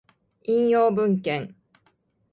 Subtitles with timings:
[0.45, 1.53] 引用文献